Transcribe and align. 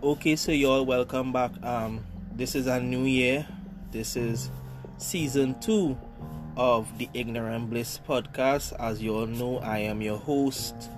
Okay, 0.00 0.36
so 0.36 0.52
y'all, 0.52 0.86
welcome 0.86 1.32
back. 1.32 1.50
Um, 1.64 2.06
this 2.36 2.54
is 2.54 2.68
a 2.68 2.78
new 2.78 3.02
year. 3.02 3.44
This 3.90 4.14
is 4.14 4.48
season 4.96 5.58
two 5.58 5.98
of 6.56 6.86
the 6.98 7.08
Ignorant 7.14 7.68
Bliss 7.68 7.98
podcast. 8.06 8.78
As 8.78 9.02
you 9.02 9.16
all 9.16 9.26
know, 9.26 9.58
I 9.58 9.78
am 9.78 10.00
your 10.00 10.16
host, 10.16 10.88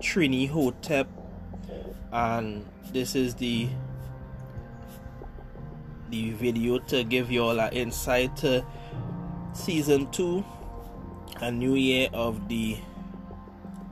Trini 0.00 0.48
Hotep, 0.48 1.06
and 2.10 2.64
this 2.94 3.14
is 3.14 3.34
the 3.34 3.68
the 6.08 6.30
video 6.30 6.78
to 6.78 7.04
give 7.04 7.30
you 7.30 7.42
all 7.42 7.60
an 7.60 7.74
insight 7.74 8.34
to 8.38 8.64
season 9.52 10.10
two, 10.12 10.42
a 11.42 11.50
new 11.50 11.74
year 11.74 12.08
of 12.14 12.48
the 12.48 12.78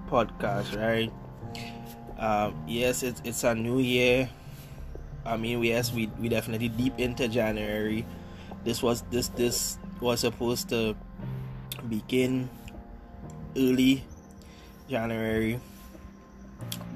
podcast, 0.09 0.75
right? 0.81 1.13
Um, 2.19 2.57
yes, 2.67 3.03
it's 3.03 3.21
it's 3.27 3.45
a 3.45 3.55
new 3.55 3.79
year. 3.79 4.31
I 5.25 5.37
mean, 5.37 5.63
yes, 5.63 5.93
we 5.93 6.07
we 6.21 6.29
definitely 6.29 6.69
deep 6.69 6.99
into 6.99 7.29
January. 7.29 8.05
This 8.65 8.83
was 8.83 9.03
this 9.11 9.29
this 9.29 9.79
was 10.01 10.21
supposed 10.21 10.69
to 10.71 10.97
begin 11.89 12.49
early 13.57 14.05
January, 14.89 15.61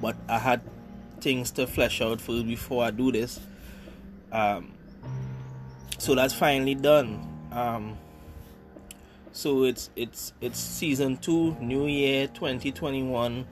but 0.01 0.17
I 0.29 0.39
had 0.39 0.61
things 1.21 1.51
to 1.53 1.67
flesh 1.67 2.01
out 2.01 2.21
for 2.21 2.43
before 2.43 2.85
I 2.85 2.91
do 2.91 3.11
this. 3.13 3.41
Um, 4.31 4.73
so 5.99 6.15
that's 6.15 6.35
finally 6.35 6.75
done. 6.75 7.27
Um, 7.51 7.97
so 9.33 9.65
it's 9.65 9.91
it's 9.97 10.33
it's 10.41 10.59
season 10.59 11.17
two, 11.17 11.57
New 11.61 11.87
Year, 11.87 12.29
2021 12.29 13.47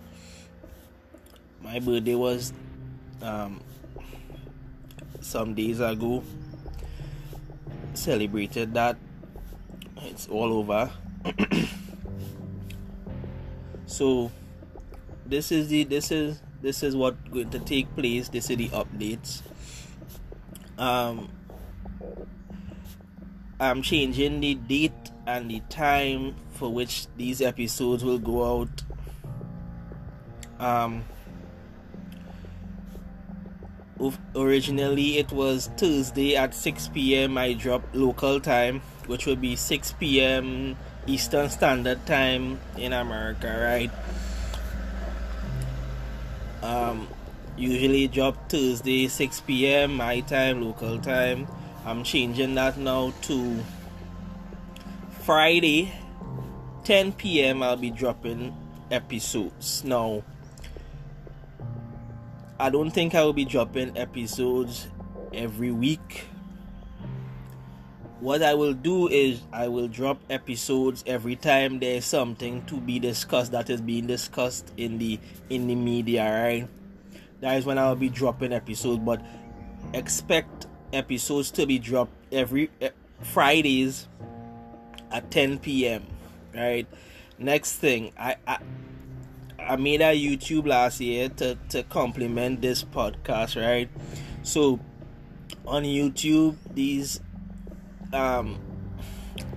my 1.66 1.80
birthday 1.80 2.14
was 2.14 2.52
um, 3.22 3.60
some 5.26 5.54
days 5.54 5.80
ago. 5.80 6.22
Celebrated 7.94 8.74
that. 8.74 8.96
It's 10.02 10.28
all 10.28 10.52
over. 10.52 10.90
so 13.86 14.30
this 15.26 15.50
is 15.50 15.68
the 15.68 15.84
this 15.84 16.10
is 16.10 16.40
this 16.62 16.82
is 16.82 16.94
what 16.94 17.30
going 17.30 17.50
to 17.50 17.58
take 17.58 17.94
place. 17.96 18.28
This 18.28 18.50
is 18.50 18.56
the 18.56 18.68
updates. 18.68 19.42
Um 20.78 21.28
I'm 23.58 23.82
changing 23.82 24.40
the 24.40 24.54
date 24.54 24.92
and 25.26 25.50
the 25.50 25.60
time 25.68 26.36
for 26.52 26.72
which 26.72 27.06
these 27.16 27.40
episodes 27.40 28.04
will 28.04 28.18
go 28.18 28.62
out. 28.62 28.82
Um 30.60 31.04
originally 34.34 35.18
it 35.18 35.32
was 35.32 35.68
Thursday 35.76 36.36
at 36.36 36.54
6 36.54 36.88
p.m. 36.88 37.38
I 37.38 37.54
dropped 37.54 37.94
local 37.94 38.40
time, 38.40 38.82
which 39.06 39.26
would 39.26 39.40
be 39.40 39.56
6 39.56 39.92
p.m. 39.92 40.76
Eastern 41.06 41.48
Standard 41.48 42.04
Time 42.06 42.60
in 42.76 42.92
America, 42.92 43.48
right? 43.60 43.90
Um, 46.62 47.08
usually 47.56 48.08
drop 48.08 48.50
Thursday 48.50 49.08
6 49.08 49.40
p.m. 49.42 49.96
my 49.96 50.20
time, 50.20 50.62
local 50.62 50.98
time. 50.98 51.46
I'm 51.84 52.02
changing 52.02 52.54
that 52.56 52.76
now 52.76 53.14
to 53.22 53.62
Friday 55.22 55.92
10 56.84 57.12
p.m. 57.12 57.62
I'll 57.62 57.76
be 57.76 57.90
dropping 57.90 58.54
episodes 58.90 59.82
now 59.84 60.22
I 62.58 62.70
don't 62.70 62.90
think 62.90 63.14
I 63.14 63.22
will 63.22 63.34
be 63.34 63.44
dropping 63.44 63.96
episodes 63.98 64.88
every 65.34 65.70
week. 65.70 66.24
What 68.20 68.42
I 68.42 68.54
will 68.54 68.72
do 68.72 69.08
is 69.08 69.42
I 69.52 69.68
will 69.68 69.88
drop 69.88 70.18
episodes 70.30 71.04
every 71.06 71.36
time 71.36 71.80
there's 71.80 72.06
something 72.06 72.64
to 72.64 72.76
be 72.76 72.98
discussed 72.98 73.52
that 73.52 73.68
is 73.68 73.82
being 73.82 74.06
discussed 74.06 74.72
in 74.78 74.96
the 74.96 75.20
in 75.50 75.66
the 75.66 75.74
media, 75.74 76.24
right? 76.24 76.68
That 77.40 77.58
is 77.58 77.66
when 77.66 77.76
I 77.76 77.88
will 77.88 77.96
be 77.96 78.08
dropping 78.08 78.54
episodes, 78.54 79.00
but 79.04 79.20
expect 79.92 80.66
episodes 80.94 81.50
to 81.52 81.66
be 81.66 81.78
dropped 81.78 82.12
every 82.32 82.70
uh, 82.80 82.88
Fridays 83.20 84.08
at 85.10 85.30
10 85.30 85.58
p.m. 85.58 86.06
Right. 86.54 86.86
Next 87.38 87.74
thing, 87.74 88.12
I, 88.18 88.36
I 88.46 88.60
I 89.68 89.76
made 89.76 90.00
a 90.00 90.14
YouTube 90.14 90.66
last 90.66 91.00
year 91.00 91.28
to, 91.28 91.56
to 91.70 91.82
complement 91.84 92.60
this 92.60 92.84
podcast, 92.84 93.60
right? 93.60 93.90
So 94.42 94.78
on 95.66 95.82
YouTube, 95.82 96.56
these 96.72 97.20
um 98.12 98.60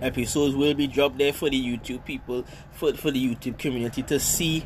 episodes 0.01 0.55
will 0.55 0.73
be 0.73 0.87
dropped 0.87 1.17
there 1.17 1.31
for 1.31 1.49
the 1.49 1.61
YouTube 1.61 2.03
people, 2.05 2.43
for 2.71 2.93
for 2.93 3.11
the 3.11 3.23
YouTube 3.23 3.59
community 3.59 4.01
to 4.03 4.19
see 4.19 4.65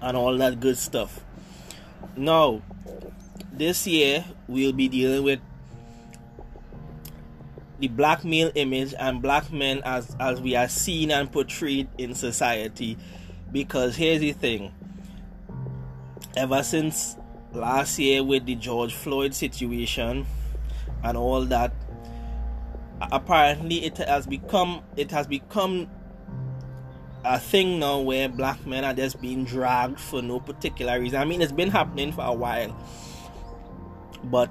and 0.00 0.16
all 0.16 0.36
that 0.38 0.60
good 0.60 0.78
stuff. 0.78 1.24
Now, 2.16 2.62
this 3.52 3.86
year 3.86 4.24
we'll 4.46 4.72
be 4.72 4.88
dealing 4.88 5.24
with 5.24 5.40
the 7.80 7.88
black 7.88 8.24
male 8.24 8.52
image 8.54 8.94
and 8.96 9.20
black 9.20 9.52
men 9.52 9.82
as 9.84 10.14
as 10.20 10.40
we 10.40 10.54
are 10.54 10.68
seen 10.68 11.10
and 11.10 11.30
portrayed 11.32 11.88
in 11.98 12.14
society 12.14 12.96
because 13.52 13.96
here's 13.96 14.20
the 14.20 14.32
thing 14.32 14.72
ever 16.36 16.62
since 16.62 17.16
last 17.52 17.98
year 17.98 18.24
with 18.24 18.46
the 18.46 18.54
George 18.54 18.94
Floyd 18.94 19.34
situation 19.34 20.26
and 21.04 21.16
all 21.16 21.44
that 21.44 21.72
apparently 23.10 23.84
it 23.84 23.98
has 23.98 24.26
become 24.26 24.82
it 24.96 25.10
has 25.10 25.26
become 25.26 25.88
a 27.24 27.38
thing 27.38 27.78
now 27.78 28.00
where 28.00 28.28
black 28.28 28.64
men 28.66 28.84
are 28.84 28.94
just 28.94 29.20
being 29.20 29.44
dragged 29.44 30.00
for 30.00 30.22
no 30.22 30.40
particular 30.40 30.98
reason. 30.98 31.20
I 31.20 31.24
mean 31.24 31.40
it's 31.40 31.52
been 31.52 31.70
happening 31.70 32.12
for 32.12 32.24
a 32.24 32.32
while. 32.32 32.76
But 34.24 34.50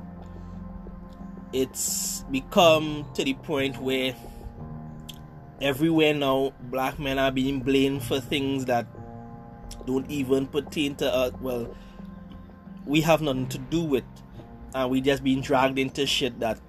it's 1.54 2.24
become 2.32 3.06
to 3.16 3.24
the 3.24 3.34
point 3.34 3.82
where 3.82 4.16
everywhere 5.62 6.14
now 6.14 6.54
black 6.64 7.00
men 7.00 7.20
are 7.20 7.32
being 7.32 7.60
blamed 7.60 8.04
for 8.04 8.20
things 8.20 8.66
that 8.66 8.88
don't 9.86 10.10
even 10.10 10.48
pertain 10.48 10.96
to 10.96 11.14
us. 11.14 11.32
Well 11.40 11.76
we 12.86 13.02
have 13.02 13.22
nothing 13.22 13.48
to 13.50 13.58
do 13.58 13.84
with. 13.84 14.04
And 14.74 14.90
we 14.90 15.02
just 15.02 15.24
being 15.24 15.42
dragged 15.42 15.78
into 15.78 16.06
shit 16.06 16.40
that 16.40 16.60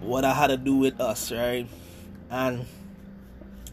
what 0.00 0.24
I 0.24 0.34
had 0.34 0.48
to 0.48 0.56
do 0.56 0.76
with 0.76 1.00
us 1.00 1.32
right? 1.32 1.66
And 2.30 2.66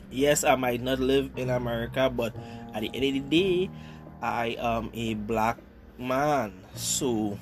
yes 0.09 0.43
I 0.43 0.55
might 0.55 0.81
not 0.81 0.99
live 0.99 1.31
in 1.35 1.49
America 1.49 2.09
but 2.09 2.35
at 2.73 2.81
the 2.81 2.89
end 2.93 3.05
of 3.17 3.29
the 3.29 3.39
day 3.41 3.69
I 4.21 4.55
am 4.59 4.89
a 4.93 5.13
black 5.15 5.57
man. 5.97 6.53
So 6.75 7.37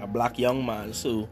a 0.00 0.06
black 0.06 0.38
young 0.38 0.64
man. 0.64 0.92
So 0.92 1.28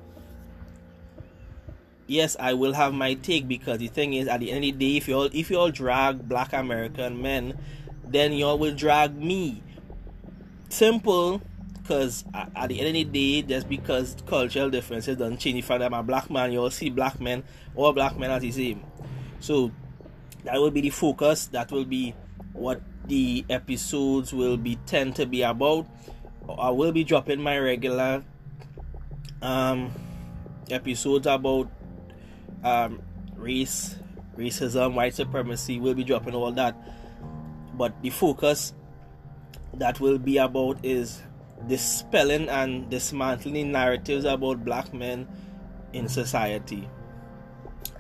yes, 2.07 2.37
I 2.39 2.55
will 2.55 2.73
have 2.73 2.95
my 2.95 3.15
take 3.15 3.49
because 3.49 3.79
the 3.79 3.89
thing 3.89 4.15
is, 4.15 4.29
at 4.29 4.41
the 4.41 4.51
end 4.51 4.65
of 4.65 4.79
the 4.79 4.91
day, 4.91 4.97
if 4.97 5.09
you 5.09 5.15
all 5.15 5.31
if 5.33 5.51
you 5.51 5.59
all 5.59 5.71
drag 5.71 6.29
Black 6.29 6.53
American 6.53 7.21
men, 7.21 7.59
then 8.05 8.33
you 8.33 8.47
all 8.47 8.59
will 8.59 8.75
drag 8.75 9.17
me. 9.17 9.63
Simple, 10.69 11.43
because 11.83 12.25
at 12.35 12.69
the 12.69 12.81
end 12.81 12.89
of 12.89 12.95
the 12.95 13.05
day, 13.05 13.43
just 13.43 13.69
because 13.69 14.17
cultural 14.27 14.71
differences 14.71 15.17
don't 15.17 15.39
change 15.39 15.57
the 15.57 15.61
fact 15.63 15.81
that 15.81 15.87
I'm 15.87 15.95
a 15.95 16.03
black 16.03 16.31
man, 16.31 16.53
you 16.53 16.61
all 16.61 16.71
see 16.71 16.91
black 16.91 17.21
men, 17.21 17.43
all 17.75 17.93
black 17.93 18.17
men 18.17 18.31
as 18.31 18.43
the 18.43 18.53
same. 18.53 18.83
So 19.41 19.73
that 20.45 20.55
will 20.55 20.71
be 20.71 20.81
the 20.81 20.91
focus. 20.91 21.47
That 21.47 21.71
will 21.71 21.85
be 21.85 22.15
what 22.53 22.81
the 23.07 23.45
episodes 23.51 24.33
will 24.33 24.57
be 24.57 24.77
tend 24.87 25.17
to 25.17 25.27
be 25.27 25.43
about. 25.43 25.87
I 26.49 26.71
will 26.71 26.93
be 26.93 27.05
dropping 27.05 27.43
my 27.43 27.59
regular 27.59 28.25
um 29.43 29.91
episodes 30.71 31.27
about 31.27 31.69
um, 32.63 33.03
race, 33.37 33.97
racism, 34.37 34.95
white 34.95 35.15
supremacy. 35.15 35.81
We'll 35.81 35.95
be 35.95 36.05
dropping 36.05 36.35
all 36.35 36.53
that. 36.53 36.77
But 37.75 38.01
the 38.03 38.11
focus 38.11 38.75
that 39.75 40.01
will 40.01 40.19
be 40.19 40.39
about 40.39 40.85
is 40.85 41.23
dispelling 41.67 42.49
and 42.49 42.91
dismantling 42.91 43.73
narratives 43.73 44.25
about 44.25 44.65
black 44.65 44.93
men 44.93 45.27
in 45.93 46.09
society. 46.09 46.89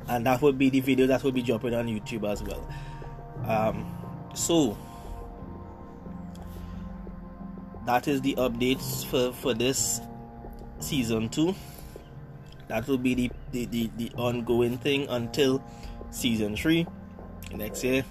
And 0.08 0.26
that 0.26 0.42
will 0.42 0.52
be 0.52 0.68
the 0.70 0.80
video 0.80 1.06
that 1.06 1.22
will 1.22 1.32
be 1.32 1.42
dropping 1.42 1.74
on 1.74 1.86
YouTube 1.86 2.30
as 2.30 2.42
well. 2.42 2.66
Um, 3.46 3.96
so 4.34 4.76
that 7.86 8.08
is 8.08 8.20
the 8.20 8.34
updates 8.34 9.04
for, 9.06 9.32
for 9.32 9.54
this 9.54 10.00
season 10.80 11.28
two 11.28 11.54
that 12.72 12.88
will 12.88 12.96
be 12.96 13.14
the, 13.14 13.30
the, 13.50 13.66
the, 13.66 13.90
the 13.98 14.10
ongoing 14.16 14.78
thing 14.78 15.06
until 15.10 15.62
season 16.10 16.56
3 16.56 16.86
next 17.54 17.84
year. 17.84 18.02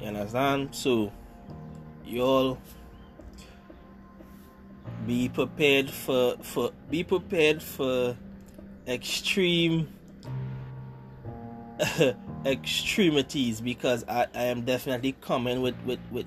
You 0.00 0.06
understand? 0.06 0.72
So 0.72 1.12
y'all 2.04 2.56
be 5.08 5.28
prepared 5.28 5.90
for 5.90 6.36
for 6.42 6.70
be 6.88 7.02
prepared 7.02 7.60
for 7.60 8.16
extreme 8.86 9.88
extremities 12.46 13.60
because 13.60 14.04
I, 14.06 14.28
I 14.32 14.44
am 14.44 14.62
definitely 14.62 15.16
coming 15.20 15.62
with 15.62 15.74
with 15.84 15.98
with 16.12 16.26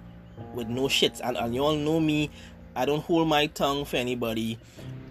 with 0.53 0.67
no 0.67 0.89
shits. 0.89 1.21
And, 1.23 1.38
and 1.38 1.55
you 1.55 1.63
all 1.63 1.75
know 1.75 2.01
me. 2.01 2.29
I 2.75 2.83
don't 2.83 3.05
hold 3.05 3.29
my 3.29 3.47
tongue 3.47 3.85
for 3.85 3.95
anybody 3.95 4.59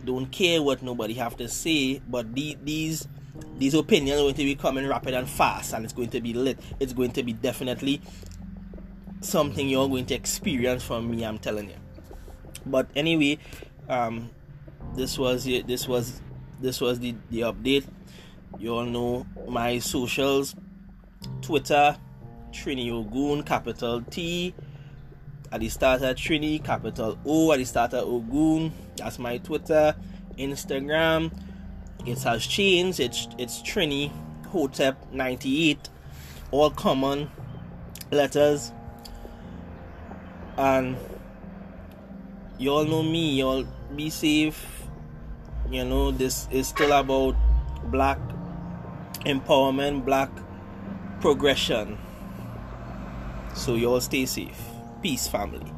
don't 0.04 0.26
care 0.26 0.62
what 0.62 0.82
nobody 0.82 1.14
have 1.14 1.36
to 1.36 1.48
say 1.48 2.00
but 2.08 2.34
the, 2.34 2.56
these 2.62 3.08
these 3.58 3.74
opinions 3.74 4.20
are 4.20 4.24
going 4.24 4.34
to 4.34 4.44
be 4.44 4.54
coming 4.54 4.86
rapid 4.86 5.14
and 5.14 5.28
fast 5.28 5.72
and 5.72 5.84
it's 5.84 5.92
going 5.92 6.10
to 6.10 6.20
be 6.20 6.32
lit. 6.32 6.58
It's 6.80 6.92
going 6.92 7.12
to 7.12 7.22
be 7.22 7.32
definitely 7.32 8.00
something 9.20 9.68
you're 9.68 9.88
going 9.88 10.06
to 10.06 10.14
experience 10.14 10.82
from 10.84 11.10
me 11.10 11.24
I'm 11.24 11.38
telling 11.38 11.70
you. 11.70 11.76
But 12.66 12.88
anyway 12.94 13.38
um 13.88 14.30
this 14.94 15.18
was 15.18 15.44
this 15.44 15.88
was 15.88 16.20
this 16.60 16.80
was 16.80 17.00
the 17.00 17.14
the 17.30 17.40
update. 17.40 17.86
You 18.58 18.74
all 18.74 18.84
know 18.84 19.26
my 19.48 19.78
socials. 19.78 20.54
Twitter 21.40 21.96
trini 22.52 22.90
ogun 22.90 23.42
capital 23.42 24.02
t 24.02 24.54
at 25.54 25.60
the 25.60 25.68
starter 25.68 26.12
trini 26.14 26.62
capital 26.62 27.16
o 27.24 27.52
at 27.52 27.58
the 27.58 27.64
starter 27.64 27.98
ogun. 27.98 28.72
That's 28.96 29.20
my 29.20 29.38
twitter 29.38 29.94
instagram. 30.36 31.32
It 32.04 32.20
has 32.24 32.44
changed. 32.44 32.98
It's 32.98 33.28
it's 33.38 33.62
trini 33.62 34.10
hotep 34.48 34.96
98 35.12 35.88
all 36.50 36.70
common 36.70 37.30
letters. 38.10 38.72
And 40.56 40.96
you 42.58 42.70
all 42.70 42.84
know 42.84 43.02
me. 43.04 43.38
Y'all 43.38 43.64
be 43.94 44.10
safe. 44.10 44.82
You 45.70 45.84
know 45.84 46.10
this 46.10 46.48
is 46.50 46.66
still 46.66 46.92
about 46.92 47.36
black 47.92 48.18
empowerment 49.24 50.04
black 50.04 50.30
progression. 51.20 51.96
So 53.54 53.76
y'all 53.76 54.00
stay 54.00 54.26
safe 54.26 54.73
peace 55.04 55.28
family 55.28 55.73